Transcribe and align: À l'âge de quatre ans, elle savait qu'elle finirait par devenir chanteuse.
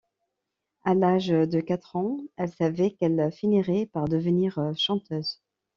À 0.83 0.95
l'âge 0.95 1.27
de 1.27 1.61
quatre 1.61 1.95
ans, 1.95 2.17
elle 2.35 2.51
savait 2.51 2.89
qu'elle 2.89 3.31
finirait 3.31 3.85
par 3.85 4.07
devenir 4.07 4.59
chanteuse. 4.75 5.43